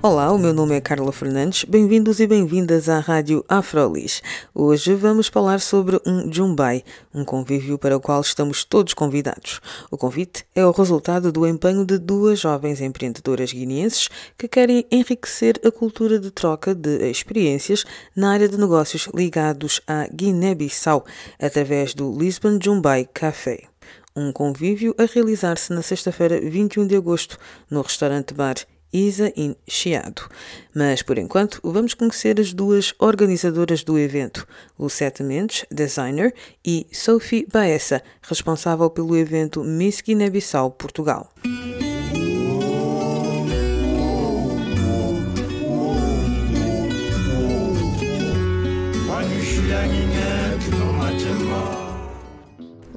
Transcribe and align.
Olá, 0.00 0.30
o 0.32 0.38
meu 0.38 0.54
nome 0.54 0.76
é 0.76 0.80
Carla 0.80 1.10
Fernandes. 1.10 1.64
Bem-vindos 1.64 2.20
e 2.20 2.26
bem-vindas 2.28 2.88
à 2.88 3.00
Rádio 3.00 3.44
Afrolis. 3.48 4.22
Hoje 4.54 4.94
vamos 4.94 5.26
falar 5.26 5.58
sobre 5.58 6.00
um 6.06 6.32
Jumbai, 6.32 6.84
um 7.12 7.24
convívio 7.24 7.76
para 7.76 7.96
o 7.96 8.00
qual 8.00 8.20
estamos 8.20 8.62
todos 8.62 8.94
convidados. 8.94 9.60
O 9.90 9.98
convite 9.98 10.46
é 10.54 10.64
o 10.64 10.70
resultado 10.70 11.32
do 11.32 11.44
empenho 11.44 11.84
de 11.84 11.98
duas 11.98 12.38
jovens 12.38 12.80
empreendedoras 12.80 13.52
guineenses 13.52 14.08
que 14.38 14.46
querem 14.46 14.86
enriquecer 14.88 15.60
a 15.64 15.70
cultura 15.72 16.20
de 16.20 16.30
troca 16.30 16.76
de 16.76 17.10
experiências 17.10 17.84
na 18.14 18.30
área 18.30 18.48
de 18.48 18.56
negócios 18.56 19.08
ligados 19.12 19.80
à 19.84 20.06
Guiné-Bissau 20.06 21.04
através 21.40 21.92
do 21.92 22.16
Lisbon 22.16 22.56
Jumbai 22.62 23.04
Café 23.12 23.62
um 24.14 24.32
convívio 24.32 24.96
a 24.98 25.04
realizar-se 25.04 25.72
na 25.72 25.80
sexta-feira, 25.80 26.40
21 26.40 26.88
de 26.88 26.96
agosto, 26.96 27.38
no 27.70 27.82
restaurante 27.82 28.34
bar 28.34 28.56
Isa 28.92 29.32
in 29.36 29.54
Chiado. 29.68 30.22
Mas, 30.74 31.02
por 31.02 31.18
enquanto, 31.18 31.60
vamos 31.62 31.94
conhecer 31.94 32.40
as 32.40 32.52
duas 32.52 32.94
organizadoras 32.98 33.82
do 33.84 33.98
evento, 33.98 34.46
Lucete 34.78 35.22
Mendes, 35.22 35.64
designer, 35.70 36.34
e 36.64 36.86
Sophie 36.92 37.46
Baessa, 37.52 38.02
responsável 38.22 38.88
pelo 38.90 39.16
evento 39.16 39.62
Miss 39.62 40.00
Guiné-Bissau 40.00 40.70
Portugal. 40.70 41.32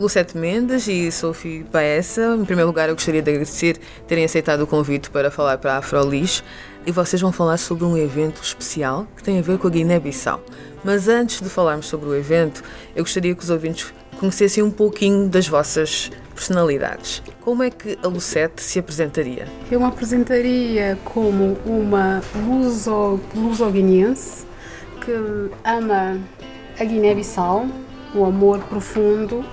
Lucete 0.01 0.35
Mendes 0.35 0.87
e 0.87 1.11
Sophie 1.11 1.63
Baessa. 1.71 2.35
Em 2.35 2.43
primeiro 2.43 2.67
lugar, 2.67 2.89
eu 2.89 2.95
gostaria 2.95 3.21
de 3.21 3.29
agradecer 3.29 3.77
terem 4.07 4.25
aceitado 4.25 4.61
o 4.61 4.67
convite 4.67 5.11
para 5.11 5.29
falar 5.29 5.59
para 5.59 5.75
a 5.75 5.77
Afrolis 5.77 6.43
e 6.87 6.91
vocês 6.91 7.21
vão 7.21 7.31
falar 7.31 7.57
sobre 7.57 7.85
um 7.85 7.95
evento 7.95 8.41
especial 8.41 9.05
que 9.15 9.21
tem 9.21 9.37
a 9.37 9.43
ver 9.43 9.59
com 9.59 9.67
a 9.67 9.69
Guiné-Bissau. 9.69 10.43
Mas 10.83 11.07
antes 11.07 11.39
de 11.39 11.47
falarmos 11.47 11.85
sobre 11.85 12.09
o 12.09 12.15
evento, 12.15 12.63
eu 12.95 13.03
gostaria 13.03 13.35
que 13.35 13.43
os 13.43 13.51
ouvintes 13.51 13.93
conhecessem 14.19 14.63
um 14.63 14.71
pouquinho 14.71 15.29
das 15.29 15.47
vossas 15.47 16.09
personalidades. 16.33 17.21
Como 17.39 17.61
é 17.61 17.69
que 17.69 17.95
a 18.01 18.07
Lucete 18.07 18.59
se 18.59 18.79
apresentaria? 18.79 19.47
Eu 19.69 19.79
me 19.79 19.85
apresentaria 19.85 20.97
como 21.05 21.59
uma 21.63 22.23
luso-guineense 23.35 24.47
que 25.05 25.11
ama 25.63 26.19
a 26.79 26.83
Guiné-Bissau, 26.83 27.67
o 28.15 28.25
amor 28.25 28.57
profundo 28.61 29.45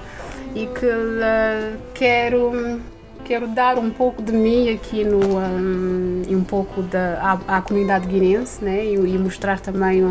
e 0.55 0.67
que 0.67 0.87
uh, 0.87 1.79
quero 1.95 2.81
quero 3.25 3.47
dar 3.49 3.79
um 3.79 3.91
pouco 3.91 4.23
de 4.23 4.33
mim 4.33 4.71
aqui 4.71 5.05
no 5.05 5.39
um, 5.39 6.23
e 6.27 6.35
um 6.35 6.45
pouco 6.45 6.83
da 6.83 7.39
à, 7.47 7.59
à 7.59 7.63
comunidade 7.63 8.07
guinense 8.07 8.65
né 8.65 8.85
e, 8.85 8.95
e 8.95 9.19
mostrar 9.19 9.61
também 9.61 10.05
um, 10.05 10.11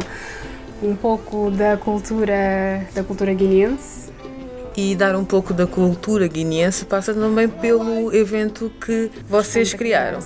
um, 0.84 0.96
pouco 0.96 1.50
da 1.50 1.78
cultura 1.78 2.86
da 2.94 3.04
cultura 3.04 3.34
guinense 3.34 4.12
e 4.78 4.96
dar 4.96 5.16
um 5.16 5.26
pouco 5.26 5.54
da 5.54 5.66
cultura 5.66 6.28
guineense 6.28 6.86
passa 6.86 7.12
também 7.12 7.50
pelo 7.50 8.16
evento 8.16 8.72
que 8.80 9.10
vocês 9.28 9.74
criaram. 9.74 10.20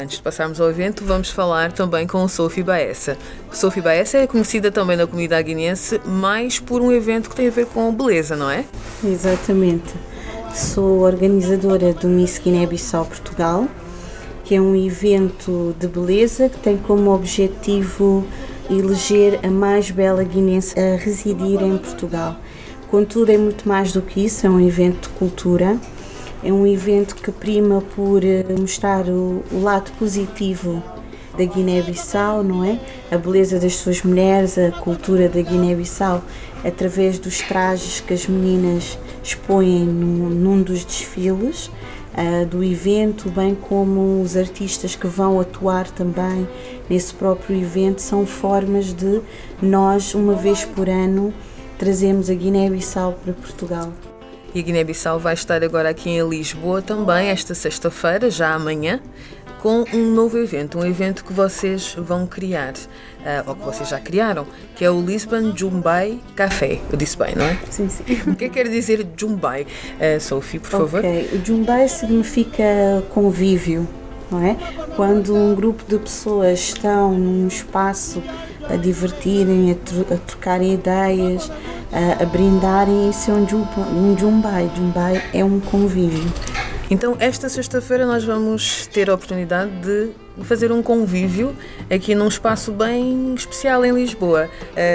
Antes 0.00 0.16
de 0.16 0.22
passarmos 0.22 0.58
ao 0.58 0.70
evento, 0.70 1.04
vamos 1.04 1.28
falar 1.28 1.72
também 1.72 2.06
com 2.06 2.26
Sophie 2.26 2.62
Baessa. 2.62 3.18
Sophie 3.52 3.82
Baessa 3.82 4.16
é 4.16 4.26
conhecida 4.26 4.70
também 4.70 4.96
na 4.96 5.06
comunidade 5.06 5.48
guineense 5.48 6.00
mais 6.06 6.58
por 6.58 6.80
um 6.80 6.90
evento 6.90 7.28
que 7.28 7.36
tem 7.36 7.48
a 7.48 7.50
ver 7.50 7.66
com 7.66 7.92
beleza, 7.92 8.34
não 8.34 8.50
é? 8.50 8.64
Exatamente. 9.04 9.92
Sou 10.54 11.00
organizadora 11.00 11.92
do 11.92 12.08
Miss 12.08 12.38
Guiné-Bissau 12.38 13.04
Portugal, 13.04 13.68
que 14.42 14.54
é 14.54 14.60
um 14.60 14.74
evento 14.74 15.76
de 15.78 15.86
beleza 15.86 16.48
que 16.48 16.58
tem 16.60 16.78
como 16.78 17.12
objetivo 17.12 18.26
eleger 18.70 19.38
a 19.42 19.50
mais 19.50 19.90
bela 19.90 20.24
guinense 20.24 20.80
a 20.80 20.96
residir 20.96 21.60
em 21.60 21.76
Portugal. 21.76 22.36
Contudo, 22.90 23.32
é 23.32 23.36
muito 23.36 23.68
mais 23.68 23.92
do 23.92 24.00
que 24.00 24.24
isso, 24.24 24.46
é 24.46 24.50
um 24.50 24.66
evento 24.66 25.10
de 25.10 25.14
cultura 25.16 25.78
é 26.42 26.52
um 26.52 26.66
evento 26.66 27.14
que 27.16 27.30
prima 27.30 27.82
por 27.94 28.24
eh, 28.24 28.44
mostrar 28.58 29.06
o, 29.08 29.42
o 29.52 29.62
lado 29.62 29.90
positivo 29.98 30.82
da 31.36 31.44
Guiné-Bissau, 31.44 32.42
não 32.42 32.64
é? 32.64 32.78
A 33.10 33.18
beleza 33.18 33.58
das 33.58 33.76
suas 33.76 34.02
mulheres, 34.02 34.58
a 34.58 34.70
cultura 34.70 35.28
da 35.28 35.40
Guiné-Bissau, 35.40 36.22
através 36.64 37.18
dos 37.18 37.40
trajes 37.40 38.00
que 38.00 38.14
as 38.14 38.26
meninas 38.26 38.98
expõem 39.22 39.84
num, 39.84 40.28
num 40.30 40.62
dos 40.62 40.84
desfiles 40.84 41.66
uh, 41.66 42.46
do 42.46 42.64
evento, 42.64 43.30
bem 43.30 43.54
como 43.54 44.22
os 44.22 44.36
artistas 44.36 44.96
que 44.96 45.06
vão 45.06 45.40
atuar 45.40 45.90
também 45.90 46.48
nesse 46.88 47.14
próprio 47.14 47.56
evento, 47.56 48.00
são 48.00 48.26
formas 48.26 48.92
de 48.92 49.20
nós, 49.62 50.14
uma 50.14 50.34
vez 50.34 50.64
por 50.64 50.88
ano, 50.88 51.32
trazermos 51.78 52.28
a 52.28 52.34
Guiné-Bissau 52.34 53.18
para 53.22 53.32
Portugal. 53.32 53.92
E 54.52 54.58
a 54.58 54.62
Guiné-Bissau 54.62 55.20
vai 55.20 55.34
estar 55.34 55.62
agora 55.62 55.90
aqui 55.90 56.10
em 56.10 56.28
Lisboa 56.28 56.82
também, 56.82 57.28
esta 57.28 57.54
sexta-feira, 57.54 58.28
já 58.28 58.52
amanhã, 58.52 59.00
com 59.62 59.84
um 59.92 60.12
novo 60.12 60.38
evento, 60.38 60.78
um 60.78 60.84
evento 60.84 61.24
que 61.24 61.32
vocês 61.32 61.94
vão 61.96 62.26
criar, 62.26 62.72
uh, 62.72 63.48
ou 63.48 63.54
que 63.54 63.64
vocês 63.64 63.88
já 63.88 64.00
criaram, 64.00 64.44
que 64.74 64.84
é 64.84 64.90
o 64.90 65.00
Lisbon 65.00 65.54
Jumbai 65.54 66.18
Café. 66.34 66.80
Eu 66.90 66.96
disse 66.96 67.16
bem, 67.16 67.36
não 67.36 67.44
é? 67.44 67.58
Sim, 67.70 67.88
sim. 67.88 68.02
O 68.26 68.34
que 68.34 68.46
é 68.46 68.48
que 68.48 68.54
quer 68.54 68.68
dizer 68.68 69.06
Jumbai? 69.16 69.68
Uh, 70.00 70.20
Sophie, 70.20 70.58
por 70.58 70.70
favor. 70.70 70.98
Ok, 70.98 71.30
o 71.32 71.44
Jumbai 71.44 71.88
significa 71.88 72.64
convívio, 73.10 73.86
não 74.32 74.44
é? 74.44 74.56
Quando 74.96 75.32
um 75.36 75.54
grupo 75.54 75.84
de 75.86 75.96
pessoas 75.96 76.58
estão 76.58 77.12
num 77.12 77.46
espaço 77.46 78.20
a 78.72 78.76
divertirem, 78.76 79.72
a, 79.72 79.74
tro 79.74 80.00
a 80.12 80.16
trocarem 80.16 80.74
ideias, 80.74 81.50
a, 81.92 82.22
a 82.22 82.26
brindarem, 82.26 83.10
isso 83.10 83.30
é 83.30 83.34
um, 83.34 83.46
um 83.96 84.18
Jumbai. 84.18 84.70
Jumbai 84.76 85.22
é 85.32 85.44
um 85.44 85.60
convívio. 85.60 86.32
Então, 86.90 87.16
esta 87.20 87.48
sexta-feira 87.48 88.04
nós 88.04 88.24
vamos 88.24 88.88
ter 88.88 89.08
a 89.10 89.14
oportunidade 89.14 89.70
de 89.80 90.10
fazer 90.42 90.72
um 90.72 90.82
convívio 90.82 91.54
aqui 91.88 92.16
num 92.16 92.26
espaço 92.26 92.72
bem 92.72 93.32
especial 93.34 93.84
em 93.84 93.92
Lisboa. 93.92 94.50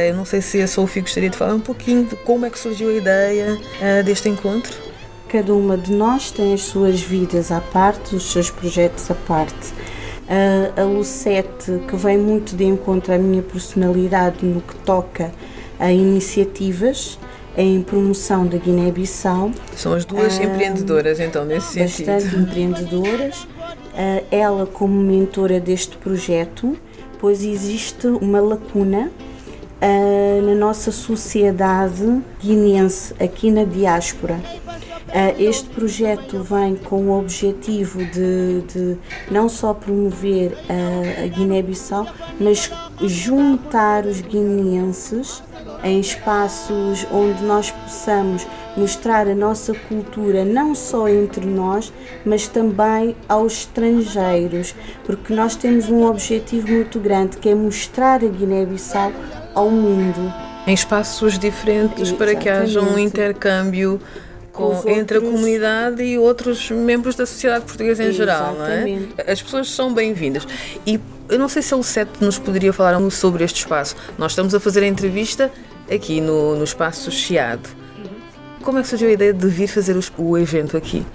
Eu 0.10 0.16
não 0.16 0.26
sei 0.26 0.42
se 0.42 0.62
a 0.62 0.68
Sofia 0.68 1.02
gostaria 1.02 1.30
de 1.30 1.38
falar 1.38 1.54
um 1.54 1.60
pouquinho 1.60 2.04
de 2.04 2.18
como 2.18 2.46
é 2.46 2.50
que 2.50 2.60
surgiu 2.60 2.90
a 2.90 2.94
ideia 2.94 3.54
uh, 3.54 4.04
deste 4.04 4.28
encontro. 4.28 4.78
Cada 5.30 5.54
uma 5.54 5.78
de 5.78 5.94
nós 5.94 6.32
tem 6.32 6.54
as 6.54 6.64
suas 6.64 7.00
vidas 7.00 7.50
à 7.50 7.62
parte, 7.62 8.16
os 8.16 8.32
seus 8.32 8.50
projetos 8.50 9.10
à 9.10 9.16
parte. 9.16 9.74
Uh, 10.28 10.82
a 10.82 10.84
Lucete, 10.84 11.80
que 11.88 11.96
vem 11.96 12.18
muito 12.18 12.56
de 12.56 12.66
encontro 12.66 13.14
à 13.14 13.18
minha 13.18 13.44
personalidade 13.44 14.44
no 14.44 14.60
que 14.60 14.76
toca 14.78 15.32
a 15.80 15.92
iniciativas 15.92 17.20
em 17.56 17.82
promoção 17.84 18.48
da 18.48 18.58
Guiné-Bissau. 18.58 19.52
São 19.76 19.94
as 19.94 20.04
duas 20.04 20.38
uh, 20.38 20.44
empreendedoras, 20.44 21.20
então, 21.20 21.46
nesse 21.46 21.74
sentido. 21.74 22.08
Bastante 22.08 22.36
empreendedoras. 22.38 23.44
Uh, 23.44 24.26
ela, 24.32 24.66
como 24.66 25.00
mentora 25.00 25.60
deste 25.60 25.96
projeto, 25.98 26.76
pois 27.20 27.44
existe 27.44 28.08
uma 28.08 28.42
lacuna 28.42 29.12
uh, 29.82 30.42
na 30.42 30.56
nossa 30.56 30.92
sociedade 30.92 32.22
guinense, 32.42 33.14
aqui 33.20 33.52
na 33.52 33.64
diáspora. 33.64 34.40
Este 35.40 35.70
projeto 35.70 36.44
vem 36.44 36.76
com 36.76 37.08
o 37.08 37.20
objetivo 37.20 38.04
de, 38.06 38.62
de 38.64 38.98
não 39.32 39.48
só 39.48 39.74
promover 39.74 40.58
a 40.68 41.28
Guiné-Bissau, 41.28 42.06
mas 42.38 42.70
juntar 43.02 44.06
os 44.06 44.20
guineenses 44.20 45.42
em 45.86 46.02
espaços 46.02 47.08
onde 47.12 47.44
nós 47.44 47.72
possamos 47.72 48.46
mostrar 48.76 49.28
a 49.28 49.36
nossa 49.36 49.74
cultura 49.74 50.44
não 50.44 50.76
só 50.76 51.08
entre 51.08 51.46
nós, 51.46 51.94
mas 52.26 52.48
também 52.48 53.16
aos 53.30 53.60
estrangeiros, 53.60 54.76
porque 55.06 55.34
nós 55.34 55.56
temos 55.56 55.88
um 55.88 56.06
objetivo 56.06 56.68
muito 56.68 57.00
grande 57.00 57.38
que 57.38 57.48
é 57.48 57.56
mostrar 57.56 58.24
a 58.24 58.28
Guiné-Bissau 58.28 59.14
ao 59.54 59.70
mundo. 59.70 60.34
Em 60.68 60.74
espaços 60.74 61.38
diferentes 61.38 62.10
Exatamente. 62.10 62.18
para 62.18 62.36
que 62.36 62.50
haja 62.50 62.82
um 62.82 62.98
intercâmbio 62.98 64.02
com, 64.56 64.82
entre 64.90 65.18
a 65.18 65.22
comunidade 65.22 66.02
e 66.02 66.18
outros 66.18 66.72
membros 66.72 67.16
da 67.16 67.26
sociedade 67.26 67.66
portuguesa 67.66 68.04
em 68.04 68.08
Exatamente. 68.08 68.16
geral, 68.16 68.56
não 68.56 68.66
é? 68.66 69.32
As 69.32 69.42
pessoas 69.42 69.70
são 69.70 69.94
bem-vindas. 69.94 70.48
E 70.88 71.00
Eu 71.28 71.40
não 71.40 71.50
sei 71.50 71.62
se 71.62 71.74
o 71.74 71.84
Sete 71.84 72.24
nos 72.24 72.40
poderia 72.40 72.72
falar 72.72 72.98
sobre 73.12 73.44
este 73.44 73.58
espaço. 73.58 73.96
Nós 74.18 74.32
estamos 74.32 74.54
a 74.56 74.60
fazer 74.60 74.84
a 74.84 74.88
entrevista 74.88 75.52
aqui 75.92 76.22
no, 76.22 76.56
no 76.56 76.64
espaço 76.64 77.12
Chiado. 77.12 77.68
Como 78.62 78.80
é 78.80 78.82
que 78.82 78.88
surgiu 78.88 79.10
a 79.10 79.12
ideia 79.12 79.32
de 79.32 79.48
vir 79.48 79.68
fazer 79.68 79.96
o 80.18 80.38
evento 80.38 80.76
aqui? 80.76 81.06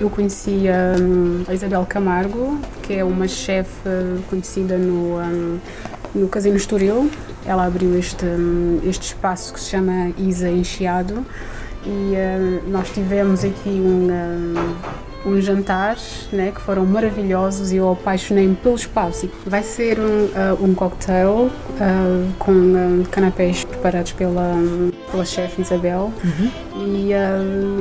Eu 0.00 0.10
conheci 0.10 0.64
um, 1.00 1.44
a 1.46 1.54
Isabel 1.54 1.86
Camargo, 1.88 2.58
que 2.82 2.94
é 2.94 3.04
uma 3.04 3.28
chefe 3.28 3.88
conhecida 4.28 4.76
no, 4.76 5.18
um, 5.20 5.60
no 6.12 6.28
Casino 6.28 6.56
Estoril. 6.56 7.08
Ela 7.44 7.64
abriu 7.66 7.96
este, 7.96 8.24
um, 8.24 8.80
este 8.84 9.08
espaço 9.08 9.52
que 9.52 9.60
se 9.60 9.70
chama 9.70 10.12
Isa 10.18 10.48
Enchiado 10.48 11.24
e 11.86 12.14
uh, 12.14 12.68
nós 12.68 12.90
tivemos 12.90 13.44
aqui 13.44 13.68
um, 13.68 14.08
um 15.26 15.40
jantar 15.40 15.96
né, 16.32 16.52
que 16.54 16.60
foram 16.60 16.86
maravilhosos 16.86 17.72
e 17.72 17.76
eu 17.76 17.90
apaixonei-me 17.90 18.54
pelo 18.54 18.76
espaço. 18.76 19.28
Vai 19.44 19.62
ser 19.62 19.98
um, 19.98 20.26
uh, 20.26 20.64
um 20.64 20.72
cocktail 20.72 21.46
uh, 21.46 22.32
com 22.38 22.52
uh, 22.52 23.08
canapés 23.10 23.64
preparados 23.64 24.12
pela, 24.12 24.54
pela 25.10 25.24
chefe 25.24 25.62
Isabel 25.62 26.12
uhum. 26.24 26.50
e, 26.76 27.10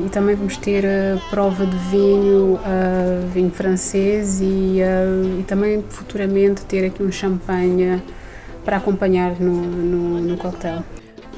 e, 0.06 0.10
também 0.10 0.36
vamos 0.36 0.58
ter 0.58 0.84
prova 1.30 1.66
de 1.66 1.78
vinho, 1.78 2.60
vinho 3.34 3.52
francês 3.52 4.42
e, 4.42 4.80
e, 5.40 5.44
também 5.44 5.84
futuramente 5.88 6.62
ter 6.66 6.86
aqui 6.86 7.04
um 7.04 7.12
champanhe 7.12 8.02
para 8.64 8.78
acompanhar 8.78 9.40
no, 9.40 9.62
no, 9.62 10.22
no 10.22 10.38
cocktail. 10.38 10.84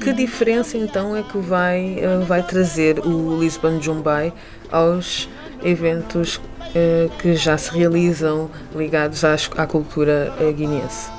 Que 0.00 0.12
diferença 0.12 0.76
então 0.76 1.16
é 1.16 1.22
que 1.22 1.38
vai, 1.38 1.98
vai 2.26 2.42
trazer 2.42 2.98
o 3.00 3.38
Lisbon 3.38 3.80
Jumbai 3.80 4.32
aos 4.70 5.28
eventos 5.62 6.36
uh, 6.36 7.10
que 7.18 7.34
já 7.34 7.58
se 7.58 7.70
realizam 7.76 8.50
ligados 8.74 9.22
à 9.24 9.66
cultura 9.66 10.32
uh, 10.40 10.52
guineense? 10.52 11.10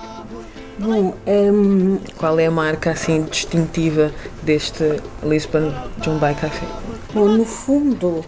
Bom, 0.80 1.14
um, 1.28 2.00
qual 2.18 2.40
é 2.40 2.46
a 2.46 2.52
marca 2.52 2.92
assim 2.92 3.24
distintiva 3.24 4.14
deste 4.42 5.02
Lisbon 5.22 5.74
Jumbai 6.02 6.34
Café? 6.36 6.66
Bom, 7.14 7.28
no 7.28 7.44
fundo, 7.44 8.24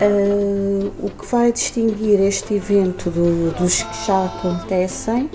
uh, 0.00 0.92
o 1.00 1.10
que 1.10 1.26
vai 1.26 1.50
distinguir 1.50 2.20
este 2.20 2.54
evento 2.54 3.10
do, 3.10 3.50
dos 3.58 3.82
que 3.82 4.06
já 4.06 4.26
acontecem 4.26 5.28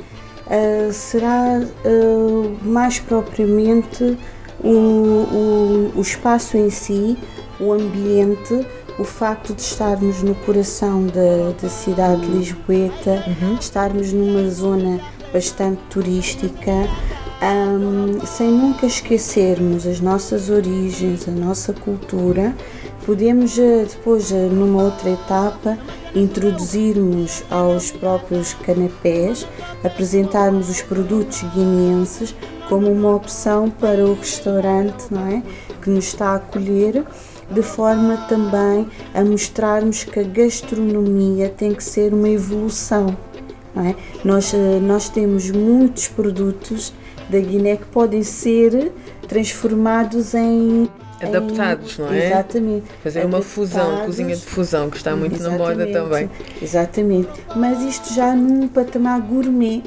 uh, 0.47 0.93
será 0.93 1.59
uh, 1.59 2.57
mais 2.63 2.99
propriamente 2.99 4.17
o, 4.63 4.69
o, 4.69 5.91
o 5.95 6.01
espaço 6.01 6.57
em 6.57 6.69
si, 6.69 7.17
o 7.59 7.71
ambiente 7.71 8.65
o 8.99 9.03
facto 9.03 9.53
de 9.53 9.61
estarmos 9.61 10.21
no 10.21 10.35
coração 10.35 11.07
da, 11.07 11.53
da 11.59 11.69
cidade 11.69 12.21
de 12.21 12.27
Lisboeta, 12.27 13.23
uhum. 13.27 13.55
estarmos 13.55 14.13
numa 14.13 14.47
zona 14.49 14.99
bastante 15.33 15.81
turística, 15.89 16.71
um, 17.41 18.23
sem 18.25 18.51
nunca 18.51 18.85
esquecermos 18.85 19.87
as 19.87 19.99
nossas 19.99 20.49
origens, 20.49 21.27
a 21.27 21.31
nossa 21.31 21.73
cultura, 21.73 22.55
podemos 23.05 23.57
eh, 23.57 23.87
depois, 23.89 24.31
eh, 24.31 24.47
numa 24.51 24.83
outra 24.83 25.09
etapa, 25.09 25.77
introduzirmos 26.13 27.43
aos 27.49 27.89
próprios 27.89 28.53
canapés, 28.53 29.47
apresentarmos 29.83 30.69
os 30.69 30.81
produtos 30.83 31.41
guineenses 31.55 32.35
como 32.71 32.89
uma 32.89 33.13
opção 33.13 33.69
para 33.69 34.05
o 34.05 34.13
restaurante 34.13 35.07
não 35.11 35.27
é? 35.27 35.43
que 35.81 35.89
nos 35.89 36.05
está 36.05 36.29
a 36.29 36.35
acolher 36.35 37.03
de 37.49 37.61
forma 37.61 38.15
também 38.29 38.87
a 39.13 39.25
mostrarmos 39.25 40.05
que 40.05 40.21
a 40.21 40.23
gastronomia 40.23 41.49
tem 41.49 41.73
que 41.73 41.83
ser 41.83 42.13
uma 42.13 42.29
evolução. 42.29 43.17
É? 43.75 43.93
Nós, 44.23 44.53
eh, 44.53 44.79
nós 44.81 45.09
temos 45.09 45.51
muitos 45.51 46.07
produtos 46.07 46.93
da 47.29 47.39
Guiné 47.39 47.75
que 47.75 47.87
podem 47.87 48.23
ser 48.23 48.93
transformados 49.27 50.33
em 50.33 50.89
adaptados, 51.21 51.97
não 51.97 52.11
é? 52.11 52.27
Exatamente. 52.27 52.85
Fazer 53.03 53.25
uma 53.25 53.41
fusão, 53.41 54.05
cozinha 54.05 54.35
de 54.35 54.45
fusão, 54.45 54.89
que 54.89 54.95
está 54.95 55.13
muito 55.13 55.35
exatamente, 55.35 55.59
na 55.59 55.67
moda 55.67 55.87
também. 55.87 56.29
Exatamente. 56.61 57.29
Mas 57.53 57.81
isto 57.81 58.13
já 58.13 58.33
num 58.33 58.69
patamar 58.69 59.19
gourmet. 59.21 59.83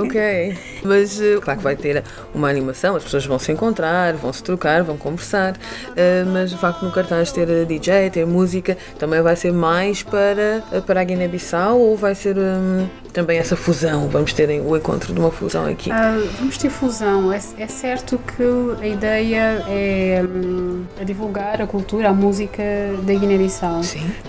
Ok. 0.00 0.56
Mas 0.84 1.20
eh, 1.20 1.38
claro 1.40 1.58
que 1.58 1.64
vai 1.64 1.76
ter 1.76 2.02
uma 2.34 2.48
animação, 2.48 2.96
as 2.96 3.04
pessoas 3.04 3.24
vão 3.26 3.38
se 3.38 3.52
encontrar, 3.52 4.14
vão 4.14 4.32
se 4.32 4.42
trocar, 4.42 4.82
vão 4.82 4.96
conversar. 4.96 5.54
Uh, 5.54 6.26
mas 6.32 6.52
o 6.52 6.58
facto 6.58 6.82
no 6.84 6.90
cartaz 6.90 7.32
ter 7.32 7.66
DJ, 7.66 8.10
ter 8.10 8.26
música, 8.26 8.76
também 8.98 9.20
vai 9.22 9.36
ser 9.36 9.52
mais 9.52 10.02
para, 10.02 10.62
para 10.86 11.00
a 11.00 11.04
Guiné-Bissau 11.04 11.78
ou 11.78 11.96
vai 11.96 12.14
ser 12.14 12.36
um, 12.38 12.86
também 13.12 13.38
essa 13.38 13.56
fusão? 13.56 14.08
Vamos 14.08 14.32
ter 14.32 14.48
o 14.48 14.76
encontro 14.76 15.12
de 15.12 15.20
uma 15.20 15.30
fusão 15.30 15.66
aqui? 15.66 15.90
Uh, 15.90 16.28
vamos 16.38 16.58
ter 16.58 16.70
fusão. 16.70 17.32
É, 17.32 17.40
é 17.58 17.66
certo 17.66 18.18
que 18.18 18.82
a 18.82 18.86
ideia 18.86 19.64
é. 19.68 20.22
Um, 20.22 20.84
a 21.00 21.04
divulgar 21.04 21.60
a 21.60 21.66
cultura, 21.66 22.08
a 22.08 22.12
música 22.12 22.62
da 23.02 23.14
Guiné-Bissau. 23.14 23.80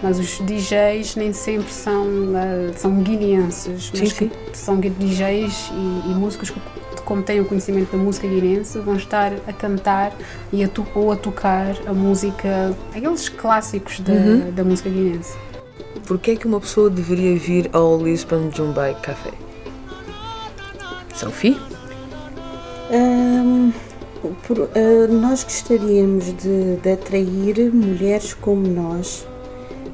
Mas 0.02 0.20
os 0.20 0.40
DJs 0.40 1.16
nem 1.16 1.34
sempre 1.34 1.72
são, 1.72 2.04
uh, 2.04 2.74
são 2.76 2.92
guineenses, 3.02 3.92
sim, 3.94 4.06
sim. 4.06 4.32
são 4.54 4.80
DJs 4.80 5.72
e, 5.72 6.12
e 6.12 6.16
músicos 6.16 6.43
que 6.50 6.60
como 7.06 7.22
têm 7.22 7.42
o 7.42 7.46
conhecimento 7.46 7.92
da 7.92 7.98
música 7.98 8.28
guinense, 8.28 8.80
vão 8.80 8.96
estar 8.96 9.34
a 9.48 9.54
cantar 9.54 10.14
e 10.52 10.64
a 10.64 10.70
ou 10.96 11.12
a 11.12 11.16
tocar 11.16 11.76
a 11.86 11.94
música, 11.94 12.76
aqueles 12.96 13.30
clássicos 13.30 14.00
da, 14.00 14.14
uhum. 14.14 14.52
da 14.52 14.64
música 14.64 14.90
guinense. 14.90 15.36
Porquê 16.08 16.32
é 16.32 16.36
que 16.36 16.48
uma 16.48 16.60
pessoa 16.60 16.90
deveria 16.90 17.38
vir 17.38 17.70
ao 17.74 17.98
Lisbon 18.02 18.50
Jumbai 18.52 18.96
Café? 19.02 19.32
Sophie? 21.14 21.58
Um, 22.92 23.72
por, 24.46 24.60
uh, 24.60 24.68
nós 25.10 25.44
gostaríamos 25.44 26.26
de, 26.38 26.76
de, 26.78 26.92
atrair 26.92 27.74
mulheres 27.74 28.34
como 28.34 28.68
nós, 28.68 29.26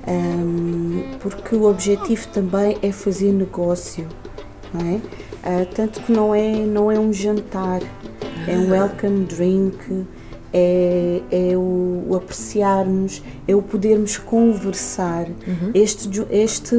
um, 0.08 1.04
porque 1.20 1.56
o 1.56 1.70
objetivo 1.70 2.28
também 2.30 2.78
é 2.82 2.92
fazer 2.92 3.32
negócio, 3.32 4.08
não 4.74 4.82
é? 4.82 4.96
Uh, 4.96 5.66
tanto 5.74 6.02
que 6.02 6.12
não 6.12 6.34
é, 6.36 6.66
não 6.66 6.92
é 6.92 7.00
um 7.00 7.14
jantar, 7.14 7.82
é 8.48 8.58
um 8.58 8.72
welcome 8.72 9.26
drink, 9.26 10.06
é, 10.54 11.22
é 11.32 11.58
o, 11.58 12.06
o 12.08 12.16
apreciarmos, 12.16 13.22
é 13.48 13.56
o 13.56 13.62
podermos 13.62 14.18
conversar. 14.18 15.28
Uhum. 15.48 15.72
Este, 15.74 16.10
este 16.30 16.76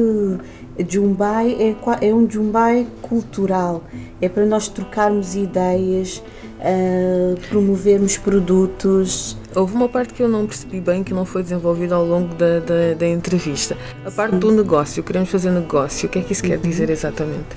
Jumbai 0.87 1.55
é, 1.59 2.07
é 2.07 2.13
um 2.13 2.29
Jumbai 2.29 2.87
cultural, 3.01 3.83
é 4.21 4.27
para 4.27 4.45
nós 4.45 4.67
trocarmos 4.67 5.35
ideias, 5.35 6.21
uh, 6.59 7.39
promovermos 7.49 8.17
produtos. 8.17 9.37
Houve 9.55 9.75
uma 9.75 9.89
parte 9.89 10.13
que 10.13 10.23
eu 10.23 10.29
não 10.29 10.45
percebi 10.45 10.79
bem 10.79 11.03
que 11.03 11.13
não 11.13 11.25
foi 11.25 11.43
desenvolvida 11.43 11.95
ao 11.95 12.05
longo 12.05 12.33
da, 12.35 12.59
da, 12.59 12.93
da 12.97 13.07
entrevista. 13.07 13.77
A 14.05 14.11
parte 14.11 14.33
Sim. 14.33 14.39
do 14.39 14.51
negócio, 14.51 15.03
queremos 15.03 15.29
fazer 15.29 15.51
negócio, 15.51 16.07
o 16.07 16.11
que 16.11 16.19
é 16.19 16.21
que 16.21 16.33
isso 16.33 16.43
uhum. 16.43 16.49
quer 16.49 16.57
dizer 16.57 16.89
exatamente? 16.89 17.47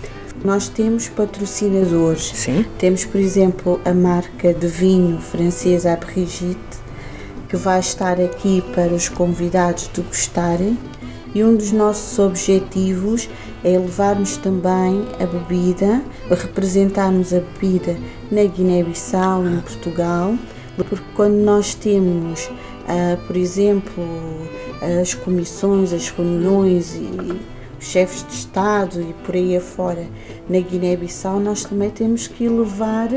Nós 0.45 0.69
temos 0.69 1.09
patrocinadores. 1.09 2.31
Sim. 2.35 2.67
Temos, 2.79 3.03
por 3.07 3.19
exemplo, 3.19 3.81
a 3.83 3.95
marca 3.95 4.53
de 4.53 4.67
vinho 4.67 5.19
francesa 5.19 5.97
Brigitte, 5.97 6.59
que 7.49 7.57
vai 7.57 7.81
estar 7.81 8.21
aqui 8.21 8.63
para 8.75 8.93
os 8.93 9.09
convidados 9.09 9.89
degustarem. 9.89 10.77
E 11.35 11.43
um 11.43 11.57
dos 11.57 11.73
nossos 11.73 12.19
objetivos 12.19 13.27
é 13.65 13.79
levarmos 13.79 14.37
também 14.37 15.09
a 15.19 15.25
bebida, 15.25 16.03
representarmos 16.29 17.33
a 17.33 17.41
bebida 17.41 17.97
na 18.31 18.45
Guiné-Bissau, 18.45 19.47
em 19.47 19.61
Portugal, 19.61 20.35
porque 20.77 21.05
quando 21.17 21.37
nós 21.37 21.75
temos, 21.75 22.45
uh, 22.45 23.17
por 23.27 23.35
exemplo, 23.35 24.05
as 25.01 25.15
comissões, 25.15 25.93
as 25.93 26.11
reuniões 26.11 26.95
e 26.97 27.54
chefes 27.85 28.25
de 28.27 28.33
Estado 28.33 29.01
e 29.01 29.13
por 29.25 29.35
aí 29.35 29.57
afora 29.57 30.07
na 30.49 30.59
Guiné-Bissau, 30.59 31.39
nós 31.41 31.65
também 31.65 31.91
temos 31.91 32.27
que 32.27 32.49
levar 32.49 33.09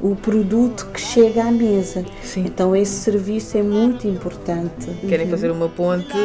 o 0.00 0.16
produto 0.16 0.86
que 0.92 1.00
chega 1.00 1.44
à 1.44 1.50
mesa. 1.50 2.04
Sim. 2.22 2.44
Então 2.46 2.74
esse 2.74 2.92
serviço 2.92 3.58
é 3.58 3.62
muito 3.62 4.08
importante. 4.08 4.90
Querem 5.06 5.26
uhum. 5.26 5.30
fazer 5.30 5.50
uma 5.50 5.68
ponte 5.68 6.16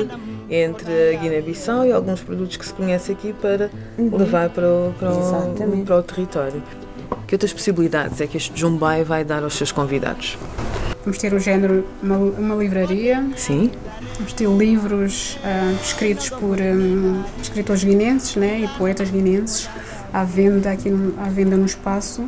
entre 0.50 1.15
a 1.15 1.20
Guiné-Bissau 1.20 1.86
e 1.86 1.91
alguns 1.91 2.22
produtos 2.22 2.55
que 2.58 2.65
se 2.65 2.74
conhece 2.74 3.12
aqui 3.12 3.34
para 3.34 3.70
uhum. 3.98 4.15
levar 4.15 4.50
para 4.50 4.67
o, 4.67 4.94
para, 4.98 5.12
o, 5.12 5.84
para 5.86 5.98
o 5.98 6.03
território. 6.03 6.63
Que 7.27 7.36
outras 7.36 7.51
possibilidades 7.51 8.22
é 8.22 8.27
que 8.27 8.38
este 8.38 8.58
Jumbai 8.58 9.03
vai 9.03 9.24
dar 9.24 9.44
aos 9.44 9.55
seus 9.55 9.72
convidados? 9.72 10.38
Vamos 11.03 11.17
ter 11.17 11.34
o 11.34 11.39
género, 11.39 11.86
uma, 12.01 12.17
uma 12.17 12.55
livraria. 12.55 13.27
Sim. 13.36 13.72
Vamos 14.17 14.34
ter 14.34 14.48
livros 14.48 15.38
uh, 15.43 15.81
escritos 15.84 16.29
por 16.29 16.60
um, 16.60 17.24
escritores 17.41 17.84
guinenses 17.84 18.36
né, 18.36 18.62
e 18.62 18.67
poetas 18.77 19.10
guinenses 19.10 19.69
à 20.13 20.24
venda 20.24 20.72
aqui 20.72 20.89
no, 20.89 21.19
à 21.19 21.29
venda 21.29 21.57
no 21.57 21.65
espaço. 21.65 22.27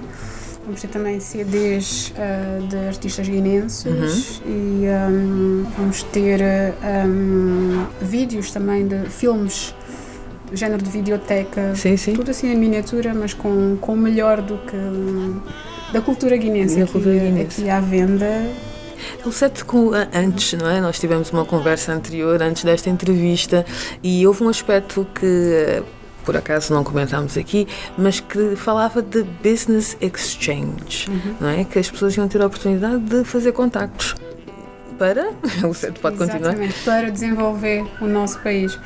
Vamos 0.66 0.82
ter 0.82 0.90
também 0.90 1.20
CDs 1.22 2.12
uh, 2.12 2.68
de 2.68 2.76
artistas 2.88 3.28
guinenses 3.28 3.86
uhum. 3.86 4.52
e 4.52 4.86
um, 4.90 5.66
vamos 5.78 6.04
ter 6.04 6.42
um, 7.06 7.86
vídeos 8.02 8.52
também 8.52 8.86
de 8.86 9.10
filmes 9.10 9.74
género 10.54 10.82
de 10.84 10.90
videoteca. 10.90 11.74
Sim, 11.76 11.96
sim. 11.98 12.14
Tudo 12.14 12.32
assim 12.32 12.52
em 12.52 12.58
miniatura, 12.58 13.14
mas 13.14 13.34
com, 13.34 13.78
com 13.80 13.94
o 13.94 13.98
melhor 13.98 14.42
do 14.42 14.58
que 14.58 14.78
da 15.94 16.02
cultura 16.02 16.36
guinense 16.36 16.76
Da 16.76 16.84
aqui, 16.84 16.92
cultura 16.92 17.16
guinense. 17.16 17.62
aqui 17.62 17.70
à 17.70 17.80
venda. 17.80 18.46
O 19.26 19.32
set 19.32 19.64
com, 19.66 19.92
antes, 20.14 20.54
não 20.54 20.70
é? 20.70 20.80
Nós 20.82 21.00
tivemos 21.00 21.32
uma 21.32 21.46
conversa 21.46 21.94
anterior, 21.94 22.42
antes 22.42 22.64
desta 22.64 22.90
entrevista, 22.90 23.66
e 24.04 24.26
houve 24.26 24.44
um 24.44 24.50
aspecto 24.50 25.08
que 25.14 25.84
por 26.24 26.36
acaso 26.36 26.74
não 26.74 26.84
comentámos 26.84 27.38
aqui, 27.38 27.66
mas 27.98 28.20
que 28.20 28.58
falava 28.58 29.02
de 29.02 29.24
business 29.24 29.96
exchange, 30.02 31.10
não 31.40 31.48
é? 31.48 31.64
Que 31.64 31.80
as 31.80 31.90
pessoas 31.90 32.18
iam 32.18 32.28
ter 32.28 32.42
a 32.42 32.48
oportunidade 32.48 33.00
de 33.00 33.24
fazer 33.24 33.54
contactos 33.54 34.14
para. 34.98 35.32
O 35.64 35.74
set 35.74 35.98
pode 36.00 36.18
continuar. 36.18 36.50
Exatamente, 36.50 36.84
para 36.84 37.10
desenvolver 37.10 37.86
o 38.02 38.08
nosso 38.08 38.40
país. 38.40 38.78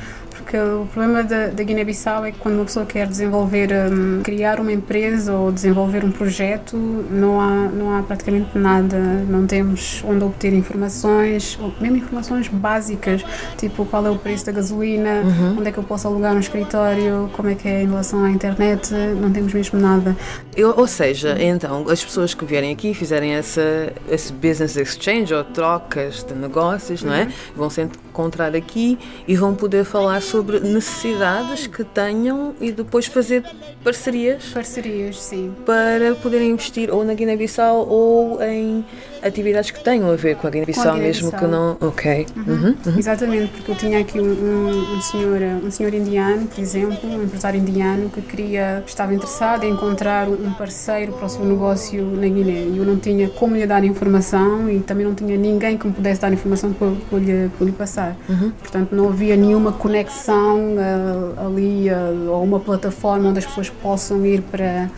Porque 0.42 0.58
o 0.58 0.86
problema 0.92 1.24
da, 1.24 1.48
da 1.48 1.64
Guiné-Bissau 1.64 2.26
é 2.26 2.32
que 2.32 2.40
quando 2.40 2.56
uma 2.56 2.66
pessoa 2.66 2.86
quer 2.86 3.08
desenvolver, 3.08 3.70
hum, 3.92 4.22
criar 4.24 4.60
uma 4.60 4.72
empresa 4.72 5.34
ou 5.34 5.52
desenvolver 5.52 6.04
um 6.04 6.12
projeto, 6.12 6.76
não 7.10 7.40
há, 7.40 7.48
não 7.70 7.96
há 7.98 8.02
praticamente 8.04 8.58
nada. 8.58 8.98
Não 9.30 9.46
temos 9.46 10.04
onde 10.06 10.24
obter 10.24 10.54
informações, 10.54 11.58
mesmo 11.80 11.98
informações 11.98 12.48
básicas, 12.48 13.24
tipo 13.58 13.86
qual 13.86 14.06
é 14.06 14.10
o 14.10 14.16
preço 14.18 14.46
da 14.46 14.52
gasolina, 14.52 15.22
onde 15.58 15.70
é 15.70 15.72
que 15.72 15.78
eu 15.78 15.84
posso 15.84 16.08
alugar 16.08 16.36
um 16.36 16.40
escritório, 16.40 17.30
como 17.34 17.50
é 17.50 17.56
que 17.56 17.68
é 17.68 17.84
em 17.84 17.88
relação 17.88 18.24
à 18.24 18.30
internet, 18.32 18.92
não 19.22 19.32
temos 19.32 19.54
mesmo 19.54 19.80
nada. 19.80 20.16
Eu- 20.56 20.74
ou 20.76 20.88
seja, 20.88 21.38
então, 21.42 21.88
as 21.90 22.04
pessoas 22.04 22.34
que 22.34 22.44
vierem 22.46 22.72
aqui 22.74 22.92
e 22.92 22.94
fizerem 22.94 23.34
essa, 23.34 23.94
esse 24.10 24.34
business 24.34 24.76
exchange 24.76 25.34
ou 25.34 25.44
trocas 25.44 26.24
de 26.24 26.34
negócios, 26.34 27.04
não 27.04 27.14
é? 27.14 27.28
Vão 27.56 27.70
se 27.70 27.82
encontrar 28.22 28.56
aqui 28.56 29.00
e 29.28 29.36
vão 29.36 29.56
poder 29.56 29.84
falar 29.84 30.22
sobre 30.22 30.60
necessidades 30.60 31.66
que 31.66 31.84
tenham 31.84 32.54
e 32.62 32.72
depois 32.72 33.08
fazer 33.08 33.44
parcerias 33.84 34.46
Parcerias, 34.54 35.18
sim. 35.18 35.54
para 35.66 36.16
poderem 36.16 36.51
investir 36.51 36.94
ou 36.94 37.04
na 37.04 37.13
Guiné-Bissau 37.13 37.88
ou 37.88 38.42
em 38.44 38.86
atividades 39.24 39.72
que 39.72 39.84
tenham 39.84 40.12
a 40.12 40.16
ver 40.16 40.36
com 40.36 40.48
a 40.48 40.50
Guiné-Bissau, 40.50 40.98
mesmo 40.98 41.32
que 41.32 41.46
não. 41.46 41.78
Ok. 41.82 42.28
Uhum. 42.36 42.75
Exatamente, 42.98 43.51
porque 43.54 43.72
eu 43.72 43.75
tinha 43.75 44.00
aqui 44.00 44.20
um, 44.20 44.25
um, 44.25 44.96
um 44.98 45.01
senhor, 45.01 45.42
um 45.63 45.72
senhor 45.72 45.94
indiano, 45.94 46.48
por 46.48 46.62
exemplo, 46.62 47.10
um 47.10 47.24
empresário 47.24 47.60
indiano 47.60 48.10
que 48.10 48.22
queria, 48.22 48.84
estava 48.86 49.13
interessado 49.13 49.63
em 49.63 49.72
encontrar 49.72 50.28
um 50.28 50.54
parceiro 50.54 51.13
para 51.13 51.25
o 51.25 51.30
seu 51.30 51.44
negócio 51.44 52.04
na 52.04 52.28
Guiné. 52.28 52.66
E 52.74 52.78
eu 52.78 52.86
não 52.86 52.98
tinha 52.98 53.30
como 53.30 53.56
lhe 53.56 53.66
dar 53.66 53.84
informação 53.84 54.70
e 54.70 54.80
também 54.80 55.06
não 55.06 55.16
tinha 55.16 55.38
ninguém 55.38 55.78
que 55.78 55.88
me 55.88 55.94
pudesse 55.94 56.22
dar 56.22 56.32
informação 56.32 56.74
para, 56.74 56.92
para, 57.10 57.20
lhe, 57.20 57.50
para 57.50 57.66
lhe 57.66 57.72
passar. 57.72 58.11
Portanto, 58.60 58.96
não 58.96 59.10
havia 59.10 59.36
nenhuma 59.36 59.72
conexão 59.72 60.75
ah, 60.77 61.46
ali 61.46 61.89
ah, 61.89 62.12
ou 62.30 62.44
uma 62.44 62.60
plataforma 62.60 63.30
onde 63.30 63.39
as 63.39 63.46
pessoas 63.46 63.70
possam 63.70 64.25
ir 64.25 64.41
para 64.41 64.89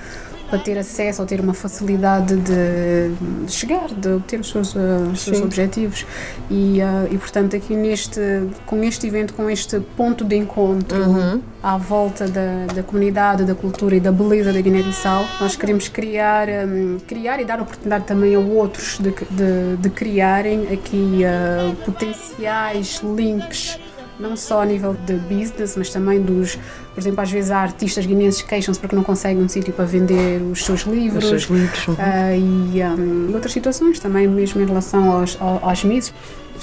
para 0.53 0.61
ter 0.61 0.77
acesso 0.77 1.19
ou 1.19 1.27
ter 1.27 1.39
uma 1.39 1.55
facilidade 1.55 2.35
de, 2.35 3.43
de 3.43 3.51
chegar, 3.51 3.87
de 3.87 4.07
obter 4.09 4.39
os 4.39 4.51
seus, 4.51 4.77
ah, 4.77 5.09
os 5.11 5.21
seus 5.21 5.41
objetivos. 5.41 6.05
E, 6.47 6.79
ah, 6.79 7.07
e 7.09 7.17
portanto, 7.17 7.55
aqui 7.55 7.75
neste, 7.75 8.21
com 8.67 8.83
este 8.83 9.07
evento, 9.07 9.33
com 9.33 9.49
este 9.49 9.79
ponto 9.97 10.23
de 10.23 10.35
encontro 10.35 11.41
à 11.63 11.75
volta 11.75 12.27
da, 12.27 12.67
da 12.71 12.83
comunidade, 12.83 13.45
da 13.45 13.55
cultura 13.55 13.95
e 13.95 13.99
da 13.99 14.11
beleza 14.11 14.53
da 14.53 14.61
Guiné-Bissau, 14.61 15.25
nós 15.41 15.55
queremos 15.55 15.87
criar, 15.87 16.47
hum, 16.47 16.99
criar 17.07 17.39
e 17.39 17.45
dar 17.45 17.59
oportunidade 17.59 18.05
também 18.05 18.35
a 18.35 18.39
outros 18.39 18.99
de, 18.99 19.09
de, 19.09 19.77
de 19.79 19.89
criarem 19.89 20.71
aqui 20.71 21.25
ah, 21.25 21.73
potenciais 21.83 23.01
links 23.03 23.79
não 24.19 24.35
só 24.37 24.61
a 24.61 24.65
nível 24.65 24.95
de 25.05 25.13
business, 25.15 25.75
mas 25.75 25.89
também 25.89 26.21
dos, 26.21 26.55
por 26.93 26.99
exemplo, 27.01 27.21
às 27.21 27.31
vezes 27.31 27.51
há 27.51 27.57
artistas 27.59 28.05
guineenses 28.05 28.41
que 28.41 28.47
queixam-se 28.49 28.79
porque 28.79 28.95
não 28.95 29.03
conseguem 29.03 29.43
um 29.43 29.49
sítio 29.49 29.73
para 29.73 29.85
vender 29.85 30.41
os 30.41 30.63
seus 30.63 30.81
livros. 30.81 31.23
Os 31.23 31.29
seus 31.29 31.43
livros. 31.43 31.87
uhum. 31.87 31.95
Ah, 31.97 32.35
e, 32.35 32.81
um, 32.83 33.33
outras 33.33 33.51
situações 33.51 33.99
também, 33.99 34.27
mesmo 34.27 34.61
em 34.61 34.65
relação 34.65 35.11
aos, 35.11 35.37
ao- 35.41 35.67
às 35.67 35.83
Miss. 35.83 36.13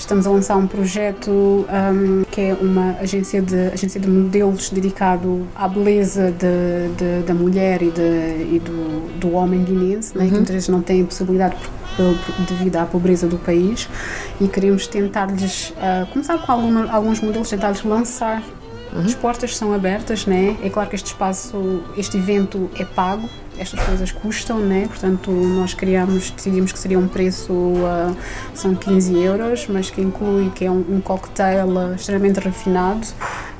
Estamos 0.00 0.26
a 0.26 0.30
lançar 0.30 0.56
um 0.56 0.66
projeto 0.66 1.30
um, 1.30 2.24
que 2.30 2.40
é 2.40 2.54
uma 2.60 2.96
agência 3.00 3.40
de, 3.42 3.68
agência 3.68 4.00
de 4.00 4.08
modelos 4.08 4.70
dedicado 4.70 5.46
à 5.54 5.68
beleza 5.68 6.32
de, 6.32 6.88
de- 6.96 7.22
da 7.26 7.34
mulher 7.34 7.82
e, 7.82 7.90
de, 7.90 8.54
e 8.56 8.58
do, 8.64 9.18
do 9.20 9.32
homem 9.34 9.62
guinense, 9.62 10.16
né, 10.16 10.24
que 10.24 10.32
muitas 10.32 10.54
vezes 10.54 10.68
não 10.68 10.80
têm 10.82 11.04
possibilidade 11.04 11.54
devido 12.48 12.76
à 12.76 12.86
pobreza 12.86 13.26
do 13.28 13.36
país. 13.36 13.88
E 14.40 14.48
queremos 14.48 14.86
tentar-lhes, 14.86 15.72
ah, 15.78 16.06
começar 16.10 16.38
com 16.38 16.50
alguma- 16.50 16.90
alguns 16.90 17.20
modelos, 17.20 17.48
tentar-lhes 17.50 17.84
lançar 17.84 18.42
as 18.92 19.14
portas 19.14 19.56
são 19.56 19.72
abertas, 19.72 20.26
né? 20.26 20.56
É 20.62 20.68
claro 20.68 20.88
que 20.88 20.96
este 20.96 21.06
espaço, 21.06 21.82
este 21.96 22.16
evento 22.16 22.70
é 22.78 22.84
pago, 22.84 23.28
estas 23.58 23.80
coisas 23.80 24.10
custam, 24.10 24.58
né? 24.58 24.86
Portanto, 24.88 25.30
nós 25.30 25.74
criamos, 25.74 26.30
decidimos 26.30 26.72
que 26.72 26.78
seria 26.78 26.98
um 26.98 27.06
preço, 27.06 27.52
ah, 27.86 28.14
são 28.54 28.74
15 28.74 29.16
euros, 29.18 29.66
mas 29.68 29.90
que 29.90 30.00
inclui 30.00 30.50
que 30.50 30.64
é 30.64 30.70
um, 30.70 30.84
um 30.88 31.00
cocktail 31.00 31.78
ah, 31.78 31.94
extremamente 31.94 32.40
refinado 32.40 33.06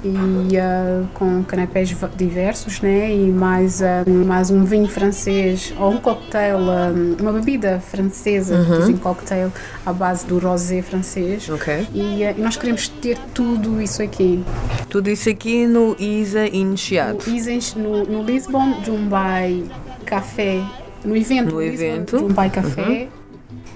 e 0.03 0.57
ah, 0.57 1.05
com 1.15 1.43
canapés 1.45 1.95
diversos, 2.17 2.81
né? 2.81 3.15
E 3.15 3.29
mais, 3.29 3.83
ah, 3.83 4.05
mais 4.07 4.51
um 4.51 4.65
vinho 4.65 4.89
francês 4.89 5.73
ou 5.79 5.91
um 5.91 5.99
cocktail, 5.99 6.59
ah, 6.71 6.93
uma 7.21 7.33
bebida 7.33 7.81
francesa, 7.81 8.65
que 8.65 8.79
dizem 8.79 8.97
cocktail 8.97 9.53
à 9.85 9.93
base 9.93 10.27
do 10.27 10.39
rosé 10.39 10.83
francês. 10.83 11.49
Ok. 11.49 11.87
E, 11.93 12.23
e 12.23 12.35
nós 12.39 12.57
queremos 12.57 12.89
ter 12.89 13.19
tudo 13.35 13.81
isso 13.81 14.03
aqui. 14.03 14.45
Tudo 14.89 15.11
isso 15.11 15.29
aqui 15.29 15.67
no 15.67 15.97
ISA 15.99 16.47
Iniciado. 16.47 17.19
No, 17.27 17.35
Isens, 17.35 17.75
no, 17.75 18.05
no 18.05 18.23
Lisbon 18.23 18.83
Jumbai 18.85 19.65
Café, 20.05 20.63
no 21.05 21.17
evento, 21.17 21.55
No 21.55 21.63
Lisbon 21.63 21.85
evento. 21.85 22.17
Uhum. 22.17 22.29
Jumbai 22.29 22.51
Café, 22.51 23.09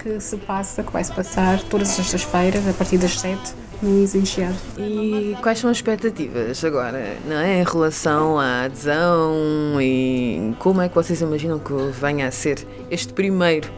que 0.02 0.20
se 0.20 0.36
passa, 0.38 0.82
que 0.82 0.92
vai 0.92 1.04
se 1.04 1.12
passar 1.12 1.60
todas 1.62 1.90
as 1.90 1.96
sextas-feiras, 1.96 2.66
a 2.68 2.72
partir 2.72 2.98
das 2.98 3.18
7, 3.18 3.38
no 3.82 4.02
Isens 4.02 4.28
Chiado. 4.28 4.56
E 4.78 5.36
quais 5.42 5.58
são 5.58 5.70
as 5.70 5.78
expectativas 5.78 6.64
agora, 6.64 7.16
não 7.26 7.36
é? 7.36 7.60
Em 7.60 7.64
relação 7.64 8.38
à 8.38 8.62
adesão 8.62 9.34
e 9.80 10.54
como 10.58 10.80
é 10.80 10.88
que 10.88 10.94
vocês 10.94 11.20
imaginam 11.20 11.58
que 11.58 11.72
venha 11.92 12.28
a 12.28 12.30
ser 12.30 12.66
este 12.90 13.12
primeiro 13.12 13.70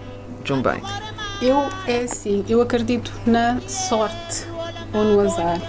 Jumbai? 0.45 0.83
Eu, 1.43 1.69
é 1.87 2.05
assim, 2.05 2.45
eu 2.49 2.62
acredito 2.62 3.12
na 3.26 3.61
sorte 3.61 4.47
ou 4.95 5.05
no 5.05 5.21
azar. 5.21 5.61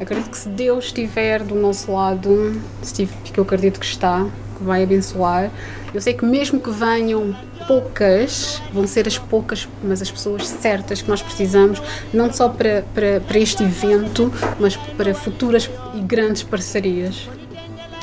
Acredito 0.00 0.30
que 0.30 0.38
se 0.38 0.48
Deus 0.48 0.86
estiver 0.86 1.42
do 1.42 1.54
nosso 1.54 1.92
lado, 1.92 2.60
se 2.82 2.92
tive- 2.92 3.14
que 3.24 3.38
eu 3.38 3.44
acredito 3.44 3.80
que 3.80 3.86
está, 3.86 4.26
que 4.56 4.62
vai 4.64 4.82
abençoar, 4.82 5.50
eu 5.94 6.00
sei 6.00 6.12
que 6.14 6.24
mesmo 6.24 6.60
que 6.60 6.70
venham 6.70 7.34
poucas, 7.66 8.60
vão 8.72 8.86
ser 8.86 9.06
as 9.08 9.18
poucas, 9.18 9.66
mas 9.82 10.00
as 10.02 10.10
pessoas 10.10 10.46
certas 10.46 11.00
que 11.02 11.08
nós 11.08 11.22
precisamos, 11.22 11.82
não 12.12 12.32
só 12.32 12.48
para, 12.48 12.84
para, 12.94 13.20
para 13.20 13.38
este 13.38 13.62
evento, 13.62 14.32
mas 14.60 14.76
para 14.76 15.14
futuras 15.14 15.68
e 15.94 16.00
grandes 16.00 16.42
parcerias. 16.42 17.28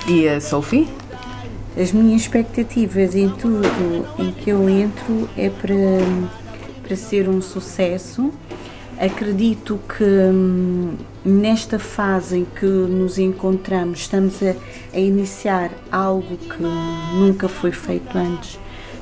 E 0.07 0.27
a 0.27 0.41
Sophie? 0.41 0.87
As 1.79 1.91
minhas 1.91 2.21
expectativas 2.21 3.15
em 3.15 3.29
tudo 3.29 4.05
em 4.19 4.31
que 4.31 4.49
eu 4.49 4.67
entro 4.69 5.29
é 5.37 5.49
para, 5.49 5.73
para 6.85 6.95
ser 6.95 7.27
um 7.29 7.41
sucesso. 7.41 8.31
Acredito 8.99 9.79
que 9.97 10.03
hum, 10.03 10.93
nesta 11.25 11.79
fase 11.79 12.39
em 12.39 12.45
que 12.45 12.65
nos 12.65 13.17
encontramos 13.17 13.99
estamos 13.99 14.41
a, 14.43 14.55
a 14.93 14.99
iniciar 14.99 15.71
algo 15.91 16.37
que 16.37 16.63
nunca 17.15 17.47
foi 17.47 17.71
feito 17.71 18.17
antes 18.17 18.59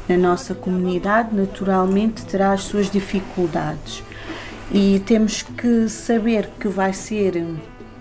na 0.08 0.18
nossa 0.18 0.54
comunidade, 0.54 1.36
naturalmente 1.36 2.26
terá 2.26 2.52
as 2.52 2.64
suas 2.64 2.90
dificuldades 2.90 4.04
e 4.74 5.02
temos 5.06 5.42
que 5.42 5.90
saber 5.90 6.50
que 6.60 6.68
vai 6.68 6.94
ser 6.94 7.46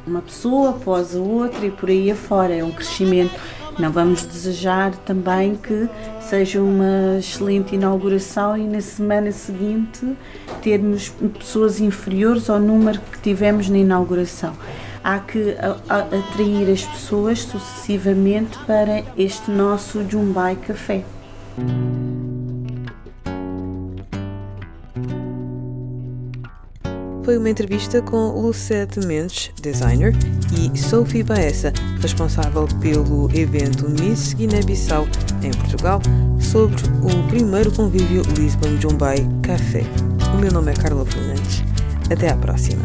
uma 0.07 0.23
pessoa 0.23 0.71
após 0.71 1.17
a 1.17 1.19
outra 1.19 1.67
e 1.67 1.71
por 1.71 1.89
aí 1.89 2.11
afora, 2.11 2.55
é 2.55 2.65
um 2.65 2.71
crescimento. 2.71 3.33
Não 3.81 3.91
vamos 3.91 4.25
desejar 4.25 4.95
também 5.07 5.57
que 5.57 5.89
seja 6.21 6.61
uma 6.61 7.17
excelente 7.19 7.75
inauguração 7.75 8.55
e 8.55 8.65
na 8.65 8.83
semana 8.83 9.33
seguinte 9.33 10.07
termos 10.61 11.09
pessoas 11.39 11.81
inferiores 11.81 12.51
ao 12.51 12.61
número 12.61 13.01
que 13.01 13.19
tivemos 13.21 13.71
na 13.71 13.79
inauguração. 13.79 14.53
Há 15.03 15.19
que 15.19 15.57
atrair 15.89 16.71
as 16.71 16.85
pessoas 16.85 17.41
sucessivamente 17.41 18.59
para 18.67 19.03
este 19.17 19.51
nosso 19.51 20.07
Jumbai 20.07 20.57
Café. 20.57 21.03
Foi 27.25 27.37
uma 27.37 27.51
entrevista 27.51 28.01
com 28.01 28.41
Lucette 28.41 29.07
Mendes, 29.07 29.51
designer, 29.61 30.13
e 30.59 30.77
Sophie 30.79 31.23
Baessa, 31.23 31.73
responsável 32.01 32.67
pelo 32.81 33.31
evento 33.35 33.89
Miss 33.91 34.33
Guiné-Bissau 34.33 35.07
em 35.43 35.51
Portugal, 35.51 36.01
sobre 36.41 36.81
o 37.03 37.29
primeiro 37.29 37.71
convívio 37.73 38.23
Lisbon 38.37 38.81
Jumbai 38.81 39.19
Café. 39.43 39.85
O 40.35 40.39
meu 40.39 40.51
nome 40.51 40.73
é 40.73 40.75
Carla 40.75 41.05
Fernandes. 41.05 41.63
Até 42.11 42.31
à 42.31 42.37
próxima. 42.37 42.85